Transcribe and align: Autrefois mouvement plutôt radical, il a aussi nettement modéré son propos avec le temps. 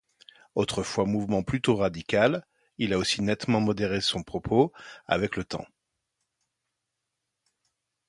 Autrefois 0.55 1.05
mouvement 1.05 1.43
plutôt 1.43 1.75
radical, 1.75 2.43
il 2.79 2.91
a 2.91 2.97
aussi 2.97 3.21
nettement 3.21 3.59
modéré 3.61 4.01
son 4.01 4.23
propos 4.23 4.71
avec 5.05 5.35
le 5.35 5.43
temps. 5.43 5.67